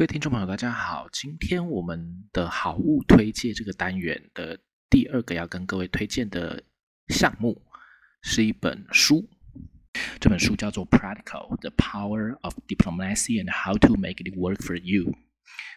[0.00, 1.06] 各位听众朋友，大家好。
[1.12, 6.64] 今天我们的好物推荐这个单元的第二个要跟各位推荐的
[7.08, 7.60] 项目
[8.22, 9.28] 是一本书。
[10.18, 15.12] 这本书叫做《Practical: The Power of Diplomacy and How to Make It Work for You》。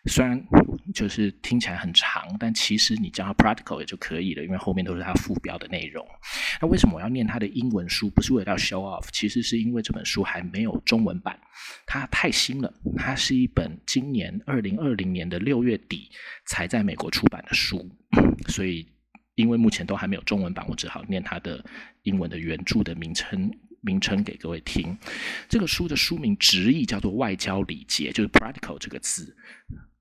[0.10, 0.48] 虽然
[0.94, 6.08] 就是听起来很长，但其实你叫它 practical 也就可以了，因为后面都是它副标的内容。
[6.62, 8.10] 那为什么我要念它的英文书？
[8.12, 11.38] 不是为了要 show off，其实是因为这本书还没有中文版，
[11.86, 12.74] 它太新了。
[12.96, 16.10] 它是一本今年二零二零年的六月底
[16.46, 17.86] 才在美国出版的书，
[18.48, 18.88] 所以
[19.36, 21.62] 因为目前都还没有中文版，我只好念它的
[22.04, 23.52] 英文的原著的名称。
[23.86, 24.98] 名称给各位听，
[25.50, 29.36] 这个书的书名直译叫做“外交礼节”，就是 “practical” 这个字。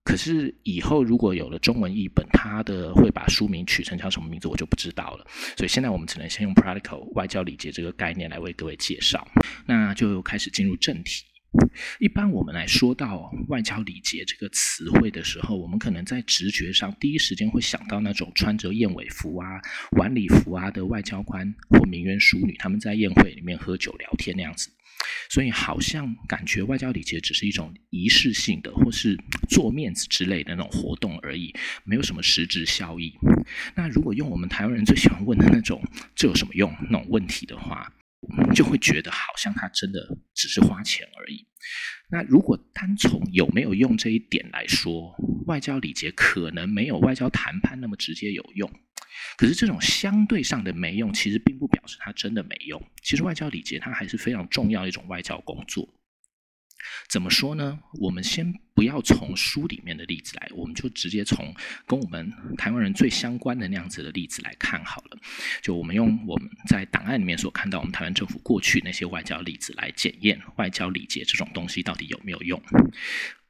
[0.04, 5.26] 可是以后如果有了中文译本，它的会把书名取成叫什么名字，我就不知道了。
[5.56, 9.26] 所以现在我们只能先用 “practical” 外交礼节这个概念来为各位介绍。
[9.66, 11.24] 那就开始进入正题。
[12.00, 19.60] 一般我们来说到外交礼节这个词汇的时候，我们可能在直觉上第一时间会想到那种穿着燕尾服啊、
[19.98, 24.70] 晚礼服啊的外交官或名媛淑女，他们在宴会里面喝酒聊天那样子。
[25.30, 33.12] 所以好像感觉外交礼节只是一种仪式性的或是做面子之类的那种活动而已，没有什么实质效益。
[33.74, 35.82] 那如果用我们台湾人最喜欢问的那种
[36.14, 37.92] “这有什么用”那种问题的话，
[38.54, 40.00] 就会觉得好像他真的
[40.34, 41.46] 只是花钱而已。
[42.12, 48.70] 那如果单从有没有用这一点来说，外交礼节可能没有外交谈判那么直接有用。
[49.38, 52.80] 可是这种相对上的没用，其实并不表示它真的没用。
[53.02, 55.88] 其实外交礼节它还是非常重要一种外交工作。
[57.08, 57.78] 怎么说呢？
[58.00, 61.54] 我们先不要从书里面的例子来，我们就直接从
[61.86, 65.18] 跟我们台湾人最相关的那样子的例子来看好了。
[65.60, 72.60] 就我们用我们在档案里面所看到我们台湾政府过去那些外交例子来检验外交礼节这种东西到底有没有用。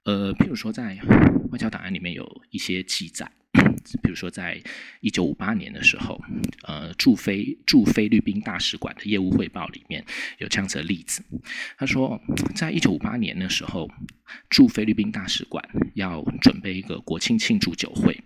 [0.04, 0.98] 呃，譬如说在
[1.50, 3.30] 外交档案里面有一些记载。
[4.02, 4.60] 比如说，在
[5.00, 6.20] 一九五八年的时候，
[6.62, 10.04] 呃，驻菲驻菲律宾大使馆的业务汇报里面
[10.38, 11.22] 有这样子的例子。
[11.76, 12.20] 他说，
[12.54, 13.90] 在一九五八年的时候，
[14.48, 15.62] 驻菲律宾大使馆
[15.94, 18.18] 要准备一个国庆庆祝酒会。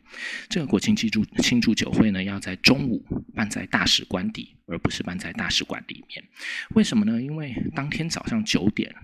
[0.49, 3.05] 这个国庆庆祝庆祝酒会呢，要在中午
[3.35, 6.23] 办在大使官邸，而不是办在大使馆里面。
[6.75, 7.21] 为什么呢？
[7.21, 8.95] 因为当天早上九点，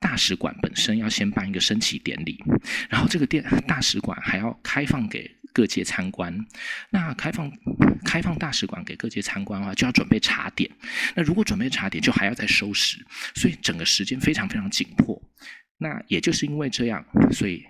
[0.00, 2.42] 大使馆本身要先办一个升旗典礼，
[2.88, 5.30] 然后这个店大使馆还要开放给。
[5.52, 6.34] 各界参观，
[6.90, 7.50] 那开放
[8.04, 10.70] 开放大使馆给各界参观的话，就要准备茶点。
[11.14, 15.20] 那如果准备茶点，就还要再收拾，所以整个时间非常非常紧迫。
[15.78, 17.64] 那也就是因为这样，所以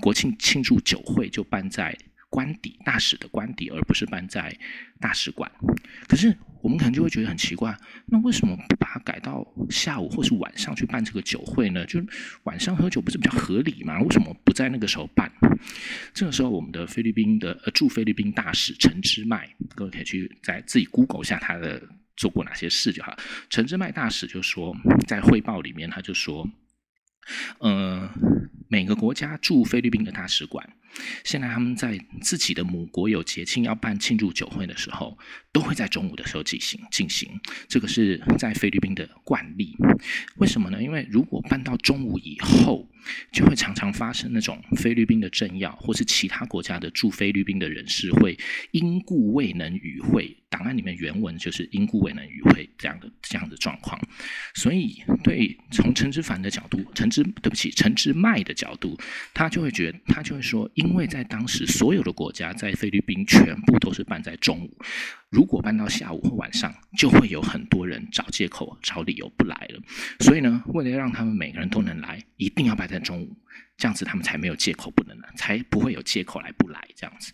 [0.00, 1.96] 国庆庆祝酒会就办在。
[2.36, 4.54] 官邸大使的官邸，而不是办在
[5.00, 5.50] 大使馆。
[6.06, 7.74] 可是我们可能就会觉得很奇怪，
[8.08, 11.86] 那为什么不把它改到下午或是晚上去办这个酒会呢？
[11.86, 11.98] 就
[12.42, 13.98] 晚上喝酒不是比较合理吗？
[14.02, 15.32] 为什么不在那个时候办？
[16.12, 21.82] 这个时候，我们的菲律宾的呃驻菲律宾大使陈之迈，各位可以去在自己 Google 一下他的
[22.18, 23.16] 做过哪些事就好。
[23.48, 24.76] 陈之迈大使就说，
[25.06, 26.46] 在汇报里面他就说，
[27.58, 28.10] 呃，
[28.68, 30.68] 每个国家驻菲律宾的大使馆。
[31.24, 35.18] 现在他们在自己的母国有节庆要办庆祝酒会的时候，
[35.52, 37.38] 都会在中午的时候进行进行。
[37.68, 39.76] 这个是在菲律宾的惯例。
[40.38, 40.82] 为什么呢？
[40.82, 42.88] 因为如果办到中午以后，
[43.30, 48.38] 就会常常发生那种菲律宾的政要或是其他国家的驻菲律宾的人士会
[48.70, 50.34] 因故未能与会。
[50.48, 54.00] 档案里面原文就是因故未能与会这样的这样的状况。
[54.56, 58.98] 所以，对从陈之凡的角度，陈之对不起，陈之迈的角度，
[59.32, 60.96] 他就会觉得，他就会说因。
[60.96, 64.78] 为在当时，所有的国家在菲律宾全部都是办在中午。
[65.28, 69.82] 如果办到下午或晚上，就会有很多人找借口、找理由不来了。
[70.20, 73.36] 所以呢，为了让他们每个人都能来，一定要办在中午，
[73.76, 77.30] 这样子他们才没有借口不能来，才不会有借口来不来这样子。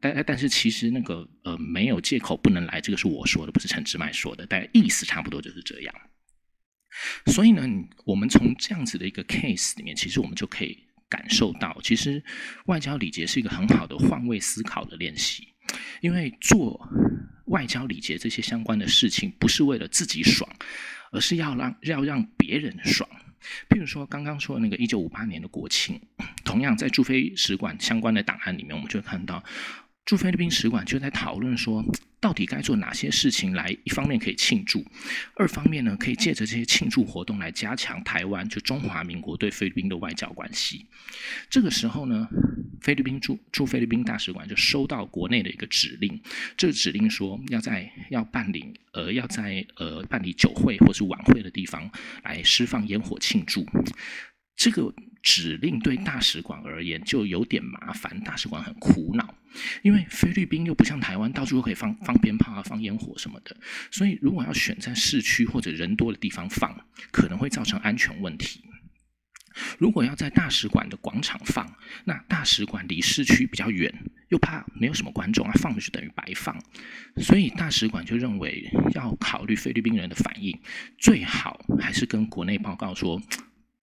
[0.00, 5.94] 但但是其实那个呃，没有借口不能来，这个是我说的，不是陈志迈说的，但意思差不多就是这样。
[7.26, 7.62] 所以呢，
[8.04, 10.78] 我们从这样子的一个 case 里面，其实我们就可以。
[11.10, 12.22] 感受到，其实
[12.66, 15.48] 外交礼节是一个很好的换位思考的练习，
[16.02, 16.86] 因为做
[17.46, 20.46] 外交礼节这些相关的事情，不是为了自己爽，
[21.10, 23.08] 而是要让要让别人爽。
[23.70, 25.98] 譬如说，刚刚说的那个一九五八年的国庆，
[26.44, 29.42] 同样在驻菲使馆相关的档案里面，我们就看到
[30.04, 31.82] 驻菲律宾使馆就在讨论说。
[32.20, 33.76] 到底该做哪些事情来？
[33.84, 34.84] 一方面可以庆祝，
[35.36, 40.86] 二方面呢，可以借着这些庆祝活动来加强台湾就中华民国对菲律宾的外交关系。
[41.48, 42.28] 这个时候呢，
[42.80, 46.20] 菲律宾驻驻菲律宾大使馆就收到国内的一个指令，
[46.56, 51.88] 这个指令说要在要办理呃要在呃办理酒会或是晚会的地方
[52.24, 53.64] 来释放烟火庆祝。
[54.58, 59.32] 这个指令对大使馆而言就有点麻烦，大使馆很苦恼，
[59.82, 63.56] 因为菲律宾又不像台湾，到处都可以放放鞭炮啊、放烟火什么的，
[63.92, 66.76] 所以如果要选在市区或者人多的地方放，
[67.12, 68.60] 可能会造成安全问题。
[69.78, 71.72] 如果要在大使馆的广场放，
[72.04, 73.92] 那大使馆离市区比较远，
[74.30, 76.60] 又怕没有什么观众啊，放就等于白放，
[77.18, 80.58] 所以大使馆就认为要考虑菲律宾人的反应，
[80.98, 83.22] 最好还是跟国内报告说。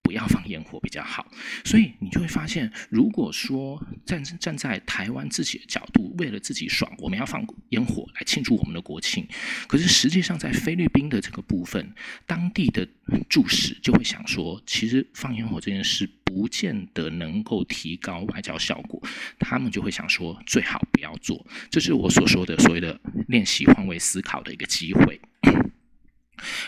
[0.06, 1.26] 不要放烟火比较好，
[1.64, 9.26] 所以你就会发现，如果说站站在台湾自己的角度，为了自己爽，我们要放烟火来庆祝我们的国庆，
[9.66, 11.92] 可是实际上在菲律宾的这个部分，
[12.24, 12.86] 当地的
[13.28, 19.02] 注视就会想说，其实放烟火这件事不见得能够提高外交效果，
[19.40, 21.44] 他们就会想说，最好不要做。
[21.68, 25.20] 这是我所说的所谓的练习换位思考的一个机会。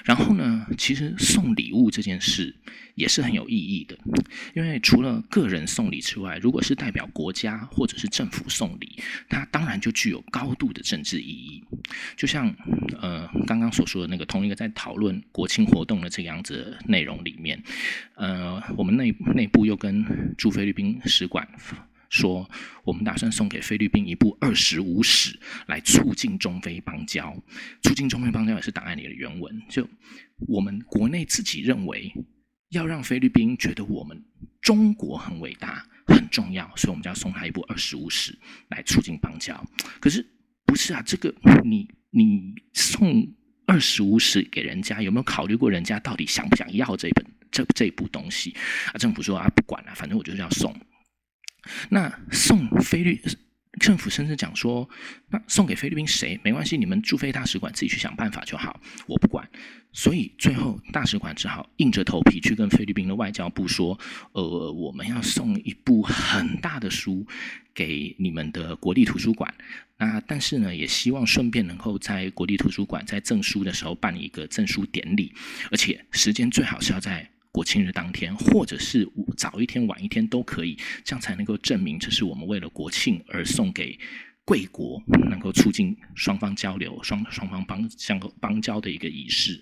[0.04, 2.54] 然后呢，其实送礼物这件事
[2.94, 3.98] 也是很有意义的，
[4.54, 8.98] 因为除了个人送礼之外，如果是代表国家或者是政府送礼，
[9.28, 11.62] 它当然就具有高度的政治意义。
[12.16, 12.54] 就像
[13.00, 17.62] 呃刚刚所说的那个同一个在讨论国庆活动的这个样子内容里面，
[18.14, 20.04] 呃，我们内内部又跟
[20.36, 21.46] 驻菲律宾使馆。
[22.08, 22.49] 说
[22.84, 27.37] 我们打算送给菲律宾一部二十五史，来促进中菲邦交。
[27.82, 29.62] 促进中菲邦交也是档案里的原文。
[29.69, 29.88] 就
[30.46, 32.12] 我们国内自己认为，
[32.70, 34.22] 要让菲律宾觉得我们
[34.60, 38.38] 中国很伟大、很重要，所以我们就要送他一部二十五史
[38.70, 39.62] 来促进邦交。
[40.00, 40.25] 可是
[40.64, 41.02] 不是啊？
[41.04, 41.34] 这个
[41.64, 43.26] 你你送
[43.66, 48.54] 二十五史给人家，有没有考虑过人家到底想不想要这本这这部东西？
[48.93, 50.75] 啊，政府说啊，不管了，反正我就是要送。
[51.88, 53.20] 那送菲律
[53.81, 54.88] 政府甚至讲说，
[55.28, 59.49] 那送给菲律宾谁没关系，你们驻菲大使馆自己去想办法就好，我不管。
[59.93, 63.99] 所以最后大使馆只好硬着头皮去跟菲律宾的外交部说，
[64.32, 67.26] 呃，我们要送一部很大的书
[67.75, 69.52] 给你们的国立图书馆。
[69.96, 75.32] 那但是呢，也希望顺便能够在国立图书馆在赠书的时候办一个赠书典礼，
[75.70, 77.28] 而且时间最好是要在。
[77.58, 79.05] 国庆日当天，或者是
[79.37, 83.99] 早一天、晚一天都可以，这样才能够证明这是我们为了国庆而送给
[84.44, 89.60] 贵国，能够促进双方交流、双双方邦相邦交的一个仪式。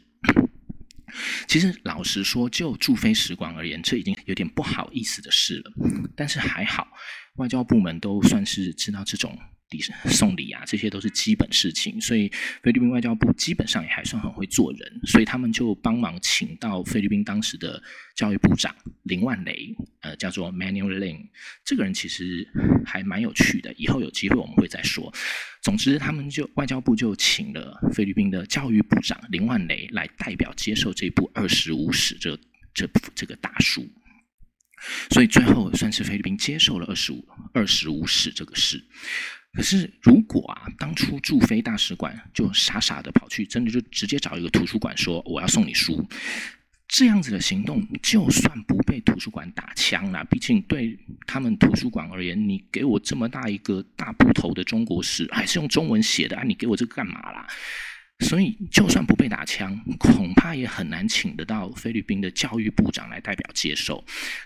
[1.49, 5.73] 其实，老实说，就驻菲使馆而言，这已经有点不好意思的事了。
[6.15, 6.87] 但是还好，
[7.37, 9.39] 外交部门都算是知道这种。
[9.71, 9.81] 礼
[10.11, 12.29] 送礼啊，这些都是基本事情，所以
[12.63, 17.83] 菲律宾外交部基本上也还算很会做人，所以他们就帮忙请到菲律宾当时的
[18.15, 21.19] 教育部长林万雷，呃，叫做 Manuel Lin，
[21.65, 22.49] 这个人其实
[22.85, 25.13] 还蛮有趣的，以后有机会我们会再说。
[25.63, 32.39] 总之，他们就外交部就请了菲律宾的教育部长林万雷来代表接受这部二十五史这
[32.73, 33.85] 这部这个大书，
[35.11, 38.81] 所以最后算是菲律宾接受了二十五二十五史这个事。
[39.57, 46.07] 可是，如果啊，当初驻菲大使馆就傻傻的跑去，真的就直接找一个图书馆说我要送你书，
[46.87, 57.47] 这样子的行动，就算不被图书馆打枪了，毕竟对他们图书馆而言，你给我这么大一个大部头的中国史，还是用中文写的啊，你给我这个干嘛啦？
[58.21, 64.03] 所以，就算不被打枪，恐怕也很难请得到菲律宾的教育部长来代表接受，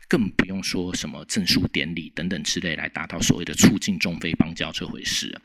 [0.08, 5.40] 更不用说什么证书典礼等等之类来达到所谓的促进中菲邦交这回事。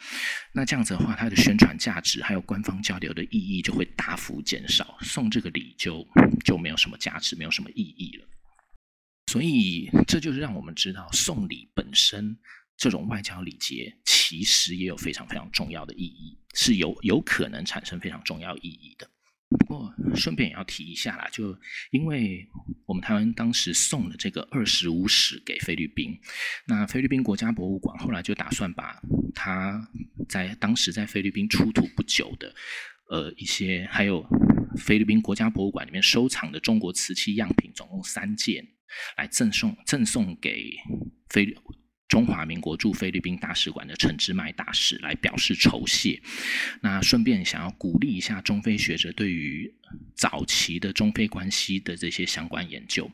[0.52, 6.06] 那这样子的话，它的宣传价值还有官方交流的意义就会大幅减少，送这个礼就
[6.44, 8.28] 就没有什么价值，没有什么意义了。
[9.32, 12.36] 所以，这就是让我们知道送礼本身。
[12.78, 19.10] 这种外交礼节其实也有非常非常重要的意义，是有有可能产生非常重要意义的。
[19.60, 21.58] 不过顺便也要提一下啦，就
[21.92, 22.46] 因为
[22.86, 26.20] 我们台湾当时送了这个二十五史给菲律宾，
[26.68, 29.00] 那菲律宾国家博物馆后来就打算把
[29.34, 29.88] 它
[30.28, 32.54] 在当时在菲律宾出土不久的
[33.10, 34.28] 呃一些，还有
[34.78, 38.68] 菲律宾国家博物馆里面收藏的中国瓷器样品，总共三件，
[39.16, 40.76] 来赠送赠送给
[41.30, 41.56] 菲律。
[42.16, 46.22] 中华民国驻菲律宾大使馆的陈之迈大使来表示酬谢，
[46.80, 49.70] 那顺便想要鼓励一下中非学者对于
[50.16, 53.12] 早期的中非关系的这些相关研究。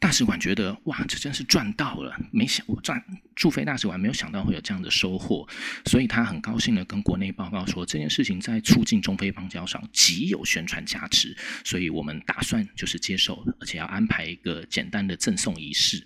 [0.00, 2.20] 大使馆觉得哇，这真是赚到了！
[2.32, 3.00] 没想我赚
[3.36, 5.48] 驻菲大使馆没有想到会有这样的收获，
[5.86, 16.04] 所以他很高兴的跟国内报告说，这件事情在促进中非邦交上极有宣传价值，所以我们打算就是接受，而且要安排一个简单的赠送仪式。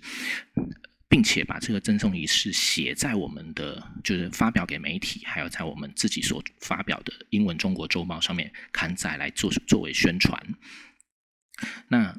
[1.15, 10.37] 并且把这个赠送仪式写在我们的，就是发表给媒体，还有在我们自己所发表的英文《中国周报》上面刊载来做作为宣传。
[11.87, 12.13] 那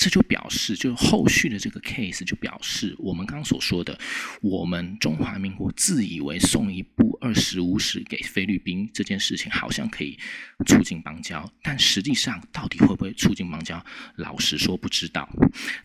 [0.00, 3.98] 这就表示，就后续的这个 case 就表示，我们刚刚所说的，
[4.40, 10.18] 我们中华民国自以为送一部二十五史给菲律宾这件事情，好像可以
[10.66, 13.84] 促进邦交，但实际上到底会不会促进邦交，
[14.16, 15.28] 老实说不知道。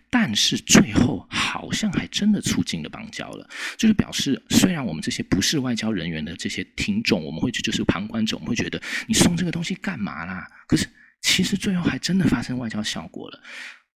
[0.10, 3.45] 但是最后好像还真的促进了邦交了，
[3.75, 10.48] 就是表示，虽然我们这些不是外交人员的这些听众，我们会就是旁观者，我们会觉得你送这个东西干嘛啦？
[10.67, 10.88] 可是
[11.22, 13.43] 其实最后还真的发生外交效果了。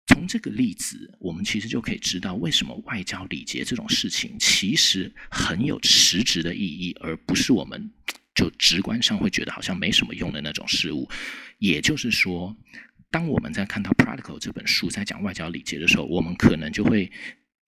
[0.06, 7.90] 从这个例子，我们其实就可以知道，为什么外交礼节这种事情其实很有实质的意义，而不是我们
[8.34, 11.08] 就直观上会觉得好像没什么用的那种事物。
[11.58, 12.56] 也就是说，
[13.10, 17.10] 当我们在看到《Practical》这本书在讲外交礼节的时候，我们可能就会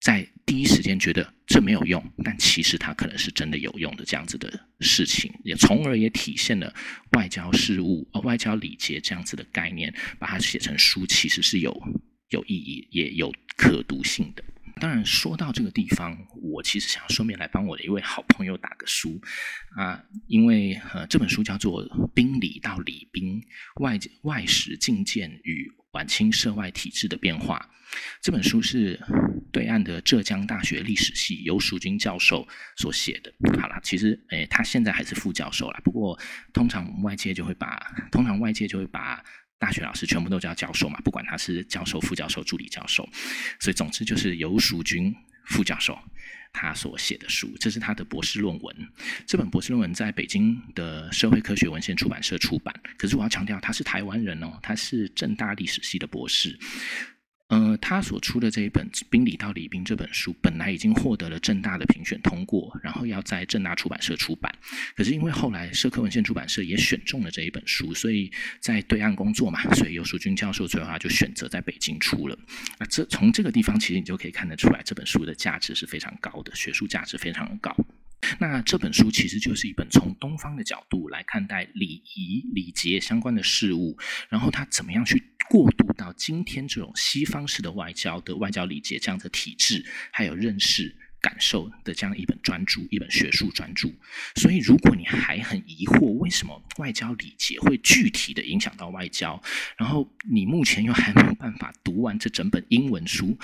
[0.00, 4.48] 在第一时间觉得这没有用，但其实它可能是真的有用的这样子的
[4.80, 6.72] 事情，也从而也体现了
[7.16, 11.82] 外交事务、呃外交礼节这样子的概念，把它写成书，其实是有。
[12.30, 14.44] 有意义也有可读性的。
[14.80, 19.20] 当然，说到这个地方，我其实想顺便来帮我的一位好朋友打个书
[19.76, 23.42] 啊，因为呃这本书叫做《兵礼到礼兵
[23.80, 27.58] 外外史进见与晚清涉外体制的变化》。
[28.22, 29.00] 这本书是
[29.50, 33.34] 对岸的浙江大学历史系游淑君教授所写的。
[33.60, 36.16] 好了，其实诶他现在还是副教授了，不过
[36.52, 37.80] 通常外界就会把
[38.12, 39.24] 通常外界就会把。
[39.58, 43.08] 大学老师全部都叫教授嘛，不管他是教授、副教授、助理教授，
[43.58, 45.14] 所以总之就是游淑君
[45.46, 45.98] 副教授
[46.52, 48.88] 他所写的书，这是他的博士论文。
[49.26, 56.58] 这本博士论文在北京的社会科学文献出版社出版，可是我要强调他是台湾人哦，他是正大历史系的博士。
[57.48, 64.54] 呃，他所出的这一本《兵礼到礼兵》这本书，本来已经获得了正大的评选通过，然后要在正大出版社出版。
[64.94, 72.38] 可是因为后来社科文献出版社也选中了这一本书，所以在对岸工作嘛，所以游淑君教授最后就选择在北京出了。
[72.78, 77.74] 那这从这个地方，其实你就可以看得出来，这本书的价值是非常高的，学术价值非常高。
[78.40, 83.96] 那这本书其实就是一本从东方的角度来看待礼仪礼节相关的事物，
[84.28, 93.88] 然后他怎么样去过渡到今天这种西方式的外交的外交礼节这样的体制，还有认识感受的这样一本专著，一本学术专著。
[94.36, 99.42] 所以，如果你还很疑惑为什么外交礼节会具体的影响到外交，
[99.76, 103.38] 然后你目前又还没有办法读完这整本英文书。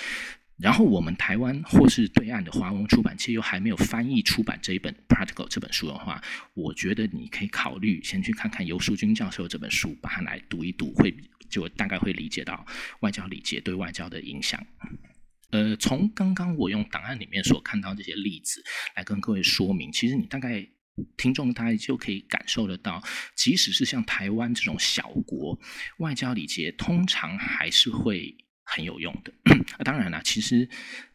[0.56, 6.23] 然后我们台湾或是对岸的华文出版界又还没有翻译出版这一本《Practical》这本书的话，
[6.54, 11.12] 我觉得你可以考虑先去看看尤淑君教授这本书，把它来读一读，会
[11.50, 12.64] 就大概会理解到
[13.00, 14.64] 外交礼节对外交的影响。
[15.50, 18.62] 呃，从刚刚我用档案里面所看到这些例子
[18.94, 20.64] 来跟各位说明，其实你大概
[21.16, 23.02] 听众大概就可以感受得到，
[23.34, 25.58] 即使是像台湾这种小国，
[25.99, 28.37] 外交礼节通常还是会。
[28.64, 29.33] 很有用的。
[29.85, 30.68] 当然了，其实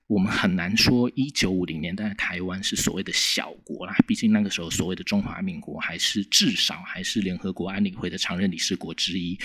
[0.08, 3.96] 我们很难说一九五零年代的台湾是所谓的小国啦。
[4.08, 9.38] 毕竟那个时候所谓的中华民国还是至少还是联合国安理会的常任理事国之一。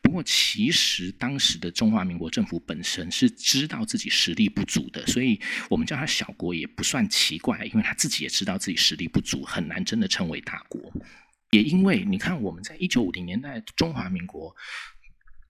[0.00, 5.40] 不过，其实当时的中华民国政府本身是知道自己实力不足的，所以
[5.70, 10.92] 我们叫它小国也不算奇怪，因为他自己也知道自己实力不足，很难真的称为大国。
[11.50, 14.54] 也因为你看，我们在一九五零年代中华民国。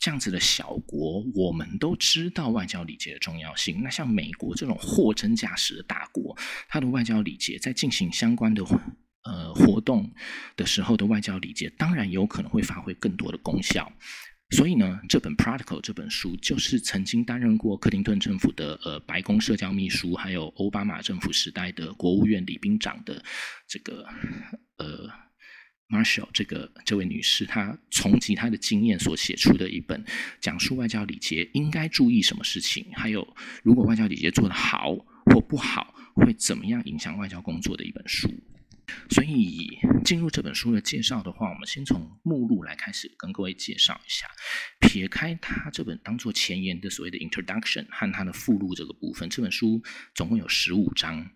[0.02, 3.80] 这样子的小国，我们都知道外交礼节的重要性。
[3.84, 6.36] 那像美国这种货真价实的大国，
[6.68, 8.64] 它的外交礼节在进行相关的
[9.22, 10.12] 呃活动
[10.56, 13.92] 的时候的外交礼节，当然有可能会发挥更多的功效。
[14.50, 23.22] 所以呢，这本《Practical》这本书，就是曾经担任过克林顿政府的呃白宫社交秘书，还有奥巴马政府时代的国务院礼宾长的
[23.68, 24.04] 这个
[24.78, 25.08] 呃。
[25.92, 30.02] Marshall 这个这位女士，她从其她的经验所写出的一本
[30.40, 34.96] 讲述外交礼节应该注意什么事情，还有如果外交礼节做得好
[35.26, 38.28] 或不好，会怎么样影响外交工作的一本书。
[39.08, 44.26] 所以进入这本书的介绍的话，我们先从目录来开始跟各位介绍一下。
[44.80, 49.82] 撇开它这本当做前言的所谓的 Introduction 和它的附录这个部分，这本书
[50.14, 51.30] 总共有十五章。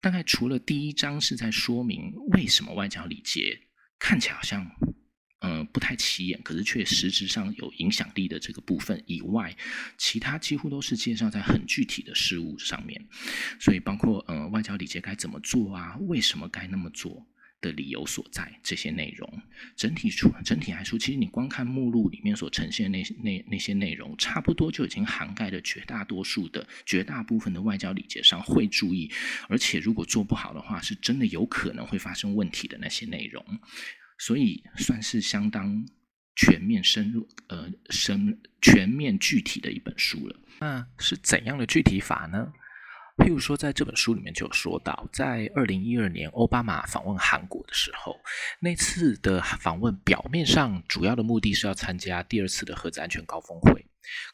[0.00, 3.60] 大概除了第一章是在说明为什么外交礼节。
[4.02, 4.68] 看起来好像，
[5.38, 9.56] 呃，不太起眼，可是却实质上有影响力的这个部分以外，
[9.96, 13.00] 其他几乎都是介绍在很具体的事物上面。
[13.60, 15.96] 所以包括，呃，外交礼节该怎么做啊？
[16.00, 17.24] 为什么该那么做
[17.62, 18.52] 的理由所在？
[18.62, 19.42] 这些内容，
[19.74, 29.10] 整体出整体来说，其实你光看目录里面所呈现的那那那些内容，差不多就已经涵盖了绝大多数的绝大部分的外交礼节上会注意，
[29.48, 33.42] 而且如果做不好的话，是真的有可能会发生问题的那些内容。
[34.18, 35.84] 所以算是相当
[36.36, 40.36] 全面深入呃深全面具体的一本书了。
[40.60, 42.52] 那是怎样的具体法呢？
[43.18, 48.16] 譬如说，在这本书里面就有说到，在二零一二年奥巴马访问韩国的时候，
[48.60, 53.84] 那次的访问表面上主要的目的是要参加第二次的核子安全高峰会。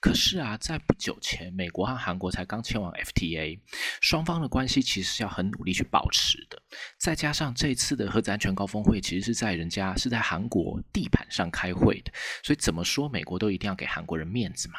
[0.00, 3.58] 可是啊，在不久前，美国和韩国才刚签完 FTA，
[4.00, 6.60] 双方的关系其实是要很努力去保持的。
[6.98, 14.74] 再加上这次的核子安全高峰会，其实是在人家是在韩国地盘上开会的，所以怎么说，美国都一定要给韩国人面子嘛。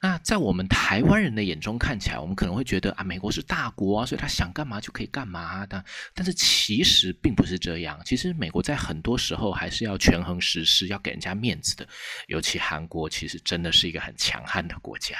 [0.00, 5.82] 那在我们台湾人的眼中看起来，我们可能会觉得啊，美国是大国啊，所以他想干嘛就可以干嘛的。
[6.14, 11.88] 但是其实并不是这样，其实美国在很多时候还是要权衡实施，要给人家面子的。
[12.28, 14.09] 尤其韩国，其实真的是一个很。
[14.16, 15.16] 强悍的国家，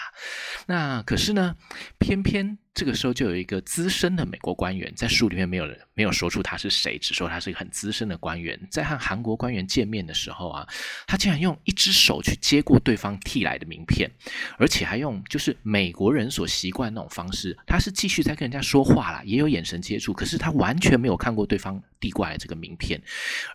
[0.67, 1.57] 那可是呢，
[1.99, 2.59] 偏偏。
[2.73, 8.59] 这个时候就有一个资深的美国官员，在书里面没有人没有说出他是谁，只说他是一个很资深的官员。
[8.71, 10.67] 在和韩国官员见面的时候啊，
[11.07, 14.09] 他竟然用一只手去接过对方递来的名片，
[14.57, 23.03] 而且还用就是美国人所习惯那种方式，他是继续在跟人家说话啦，也有眼神接触，可是他完全没有看过对方递过来这个名片。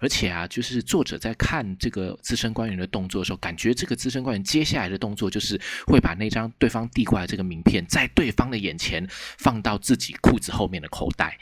[0.02, 9.05] 而且啊，就是作者在看这个资深官员的动作的时候，感觉这个资深官员接下来的动作就是会把那张对方递过来这个名片在对方的眼前。
[9.10, 11.38] 放到自己裤子后面的口袋，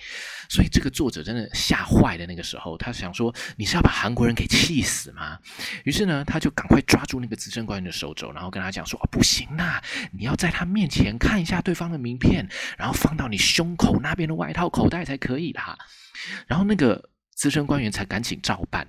[0.50, 5.38] 所以这个作者真的吓坏的那个时候，他想说：“你是要把韩国人给气死吗？”
[5.86, 15.78] 于是呢，他就赶快抓住那个资深官员的手肘，然后跟他讲说：“哦，不行呐，你要在他面前看一下对方的名片，然后放到你胸口那边的外套口袋才可以啦。”
[16.48, 18.88] 然后那个资深官员才赶紧照办。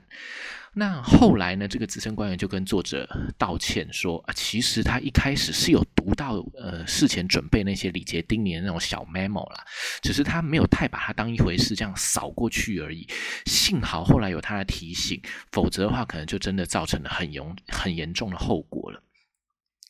[0.76, 1.68] 那后来呢？
[1.68, 9.64] 这个资深官员就跟作者道歉说：“啊，其实他一开始是有读到呃事前准备那些礼节叮咛的那种小 memo 啦，
[10.02, 13.08] 只是他没有太把它当一回事，这样扫过去而已。
[13.46, 19.00] 幸好后来有他的提醒，否则的话可能就真的造成了很严很严重的后果了。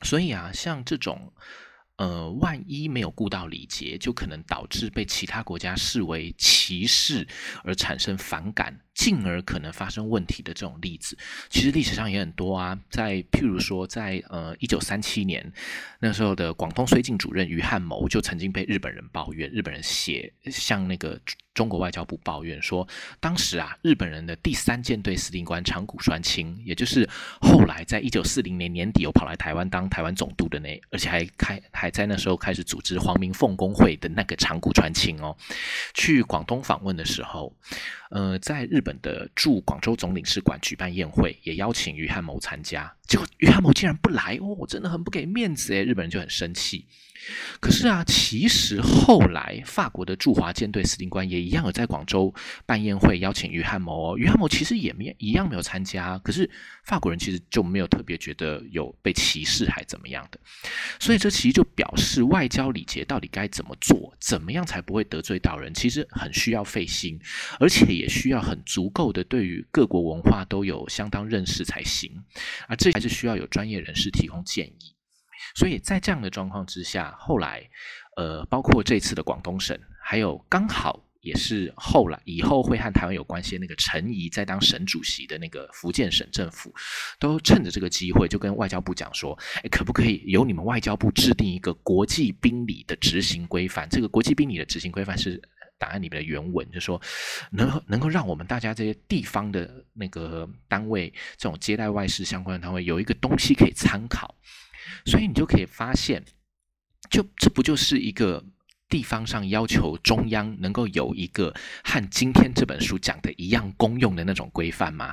[0.02, 1.32] 所以啊，像这种。”
[1.96, 7.24] 呃，万一没有顾到礼节，就可能导致被其他国家视为歧视
[7.62, 11.18] 而产生反感，进而可能发生问题的这种例子，
[11.50, 12.78] 其实历史上也很多啊。
[12.88, 15.52] 在譬如说，在呃一九三七年
[16.00, 21.20] 那时候的广东绥靖主任于汉谋就曾经被日本人抱怨，日本人写向那个。
[21.54, 22.84] 中国外交部抱怨说，
[23.20, 27.08] 当时啊，日本人的第三舰队司令官长谷川清，也就是
[27.40, 35.36] 后来在一九四零年年底有跑来台湾当台湾总督的那，而且还开还在那时候开始组织黄明凤工会的那个长谷川清哦，
[35.94, 37.54] 去广东访问的时候，
[38.10, 46.84] 呃，在日本的驻广州总领事馆举办宴会，也邀请于汉谋参加，结果于汉谋竟然不来哦，真的很不给面子诶，日本人就很生气。
[47.60, 52.34] 可是啊，其实后来法国的驻华舰队司令官也一样有在广州
[52.66, 54.18] 办宴会，邀请于汉谋哦。
[54.18, 56.48] 于汉谋其实也没一样没有参加，可是
[56.84, 60.38] 法国人其实就没有特别觉得有被歧视还怎么样的。
[60.98, 67.18] 所以这其实就表示外交礼节到底该怎么做，怎么样才不会得罪到人，其实很需要费心，
[67.60, 72.10] 而且也需要很足够的对于各国文化都有相当认识才行。
[72.66, 74.93] 啊，这还是需要有专业人士提供建议。
[75.54, 77.68] 所以在这样的状况之下，后来，
[78.16, 86.72] 呃，包括这次的广东省，还有刚好也是后来以后会和台湾有关系的那个陈仪在当省主席的那个福建省政府，
[87.18, 93.88] 都趁着这个机会就跟外交部讲说，哎，可不可以由你们外交部制定一个国际宾礼的执行规范？
[93.88, 95.40] 这个国际宾礼的执行规范是
[95.78, 97.00] 档案里面的原文，就说
[97.50, 104.34] 能能够让我们大家这些地方的那个单位，这种接待外事相关的单位有一个东西可以参考。
[105.04, 106.24] 所以你就可以发现，
[107.10, 108.44] 就这不就是一个
[108.88, 115.12] 地方上要求中央能够有一个和今天这本书讲的一样公用的那种规范吗？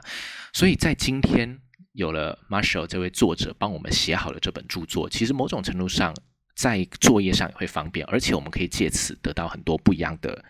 [0.54, 1.60] 所以在今天
[1.94, 6.16] 有了 Marshall 这位作者帮我们写好了这本著作，其实某种程度上
[6.56, 10.44] 在作业上也会方便，而且我们可以借此得到很多不一样的。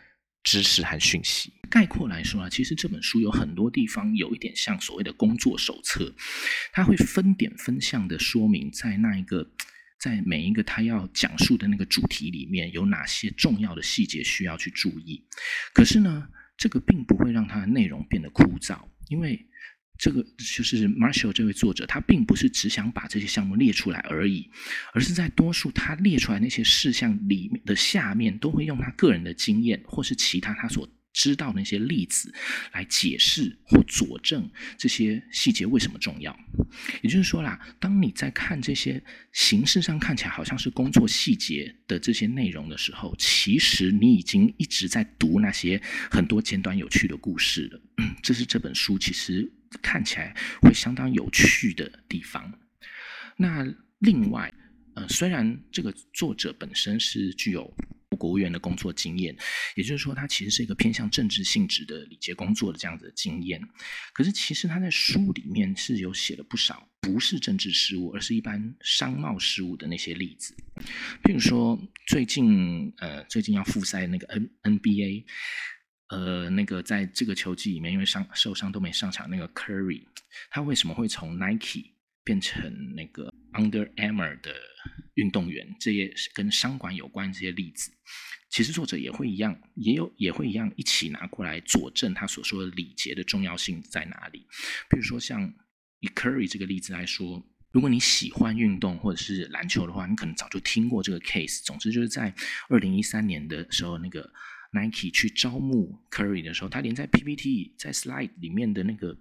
[0.43, 6.13] 知识和讯息，概括来说啊，其实这本书有很多地方有一点像所谓的工作手册，
[6.71, 9.49] 它会分点分项的说明在那一个，
[9.99, 15.23] 在每一个他要讲述的那个主题里面有哪些重要的细节需要去注意。
[15.73, 16.27] 可是呢，
[16.57, 19.47] 这个并不会让它的内容变得枯燥，因为。
[20.01, 24.49] 这个就是 Marshall 这位作者，他并不是只想把这些项目列出来而已，
[24.95, 32.33] 而是在多数他列出来那些事项里面的下面，都会用他个人的经验或是其他他所知道那些例子
[32.73, 36.35] 来解释或佐证这些细节为什么重要。
[37.03, 38.99] 也就是说啦，当你在看这些
[39.33, 47.79] 形式上看起来好像是工作细节的这些内容的时候，其实你已经一直在读那些很多简短有趣的故事了。
[48.23, 49.47] 这是这本书其实。
[49.81, 52.51] 看起来会相当有趣的地方。
[53.37, 53.65] 那
[53.99, 54.53] 另外，
[54.95, 57.73] 呃，虽然这个作者本身是具有
[58.17, 59.35] 国务院的工作经验，
[59.75, 63.59] 也就是说，他其实是一个偏向政治性质的礼节工作的这样子的经验。
[64.13, 70.53] 可是，其实他在书里面是有写了不少不是政治事务，而是一般商贸事务的那些例子。
[71.23, 75.23] 譬如说，最近呃，最近要复赛那个 N NBA，
[76.11, 80.05] 呃，那个在这个球季里面，因为伤受伤都没上场，那个 Curry，
[80.51, 84.53] 他为什么会从 Nike 变成那个 Under Armour 的？
[85.15, 87.91] 运动员这些跟商管有关这些例子，
[88.49, 94.39] 其实作者也会一样，也有也会一样一起拿过来佐证他所说的礼节的重要性在哪里。
[94.89, 95.53] 比如说像
[95.99, 101.61] 以 Curry 这个例子来说，如果你喜欢运动或者是篮球的话，你可能早就听过这个 case。
[101.63, 102.33] 总之就是在
[102.69, 104.31] 二零一三年的时候，那个
[104.71, 109.17] Nike 去招募 Curry 的时候，他连在 PPT 在 slide 里面的那个。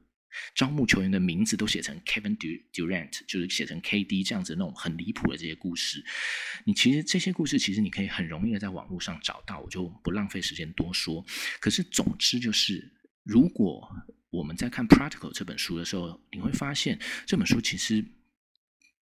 [0.55, 2.37] 招募球员的名字都写成 Kevin
[2.73, 6.05] Durant，就是写成 KD 这样子那种很离谱的这些故事。
[6.65, 11.27] 你其实这些故事其实你可以很容易的在网络上找到，我就不浪费时间多说。
[11.59, 12.93] 可是总之就是，
[13.25, 13.91] 如果
[14.31, 18.05] 我们在看《Practical》这本书的时候，你会发现这本书其实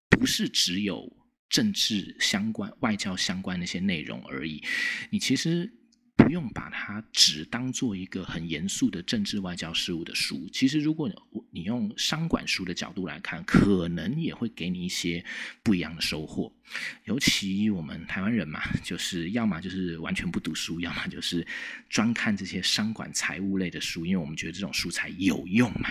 [0.09, 1.15] 不是只有
[1.47, 4.63] 政治相关、外交相关那些内容而已。
[5.11, 5.71] 你其实。
[6.19, 10.49] 不用把它只当做一个很严肃的政治外交事务的书。
[10.51, 11.09] 其实，如果
[11.49, 15.23] 你用商管书的角度来看，可能也会给你一些
[15.63, 16.53] 不一样的收获。
[17.05, 21.45] 尤其我们台湾人嘛，就是要么就是完全不读书，要么就是
[21.89, 25.89] 专看这些商管财务类的书，因为我们觉得这种书才有用嘛。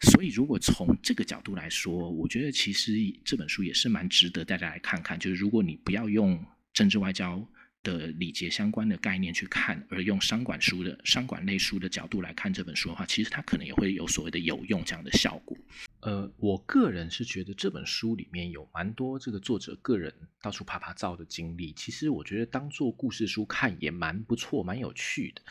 [0.00, 5.18] 所以，如果从这个角度来说，我觉得其实这本书也是蛮值得大家来看看。
[5.18, 7.44] 就是如果你不要用政治外交。
[7.84, 15.56] 的礼节相关的概念去看，而用商管书的商管类书的角度来看这本书的话，其实它可能也会有所谓的有用这样的效果。
[16.00, 25.42] 呃，我个人是觉得这本书里面有蛮多这个作者个人到处爬爬照的经历，其实我觉得当做故事书看也蛮不错，蛮有趣的。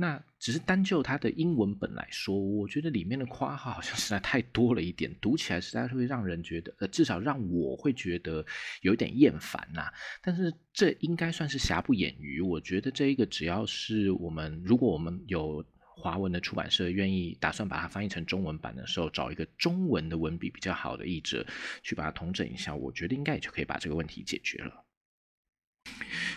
[0.00, 8.42] 那只是单就它的英文本来说，我觉得里面的夸号好像实在太多了一点，读起来实在是会让人觉得，呃，至少让我会觉得
[8.80, 9.92] 有点厌烦呐。
[10.22, 21.46] 但是这应该算是瑕不掩瑜，我觉得这一个只要是我们，如果我们有华文的出版社愿意打算把它翻译成中文版的时候，找一个中文的文笔比较好的译者
[21.82, 24.86] 去把它统整一下，我觉得应该也就可以把这个问题解决了。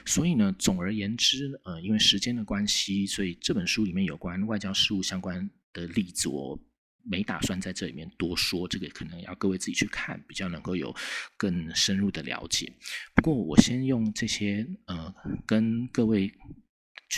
[0.06, 6.60] 所以呢，总而言之，呃，因为时间的关系，所以这本书里面有关外交事务相关的例子，我
[7.04, 8.68] 没打算在这里面多说。
[8.68, 10.96] 这个可能要各位自己去看，比较能够有
[11.38, 12.72] 更深入的了解。
[13.16, 15.14] 不过，我先用这些呃，
[15.46, 16.32] 跟各位。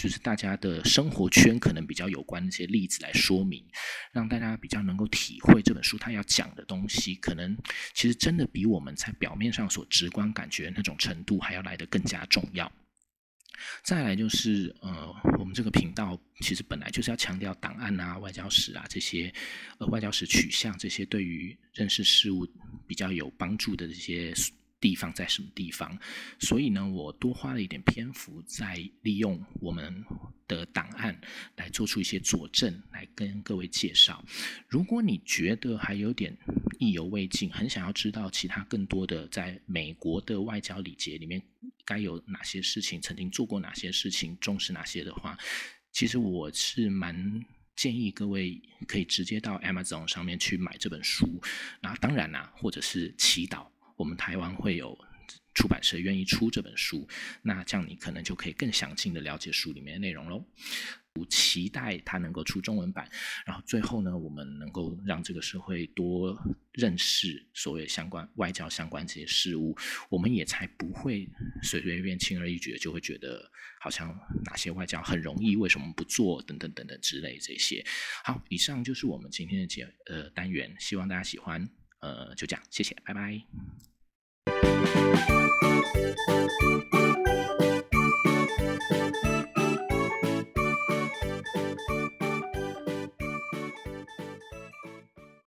[0.02, 3.64] 就是大家的生活圈可能比较有关的一些例子来说明，
[4.12, 7.56] 让大家比较能够体会这本书它要讲的东西，可能
[7.94, 12.72] 其实真的比我们在表面上所直观感觉那种程度还要来得更加重要。
[13.84, 19.34] 再来就是，呃，我们这个频道其实本来就是要强调档案啊、外交史啊这些，
[19.80, 22.46] 呃，外交史取向这些对于认识事物
[22.86, 24.34] 比较有帮助的这些。
[24.86, 25.98] 地方在什么地方？
[26.40, 30.06] 所以呢，我多花了一点篇幅在利用我们
[30.48, 31.20] 的档案
[31.56, 34.24] 来做出一些佐证，来跟各位介绍。
[34.68, 36.38] 如果你觉得还有点
[36.78, 41.42] 意犹未尽，很想要知道其他更多的在美国的外交礼节里面
[41.84, 45.36] 该有哪些事情，曾经做过哪些事情，重视哪些的话，
[45.92, 47.44] 其实我是蛮
[47.76, 51.42] 建议各位可以直接到 Amazon 上面去买这本书。
[51.82, 53.66] 那当然啦，或者是祈祷。
[53.96, 54.98] 我们台湾会有
[55.54, 57.08] 出版社愿意出这本书，
[57.42, 60.46] 那这样你可能就可以更详尽的了解书里面的内容喽。
[61.18, 63.10] 我期待它能够出中文版，
[63.46, 66.38] 然后最后呢，我们能够让这个社会多
[66.74, 69.74] 认识所谓相关外交相关这些事物，
[70.10, 71.26] 我们也才不会
[71.64, 77.82] 随随便便轻而易举的就会觉得好像哪些外交很容易，为什么不做等等等等之类这些。
[78.26, 81.66] 好，以上就是我们今天的节呃单元，希望大家喜欢。
[82.00, 83.42] 呃就这样谢谢拜拜。